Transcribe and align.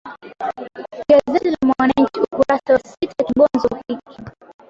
gazeti 1.09 1.49
la 1.49 1.57
mwananchi 1.65 2.19
ukurasa 2.19 2.73
wa 2.73 2.79
sita 2.79 3.23
kibonzo 3.23 3.69
hiki 3.87 4.21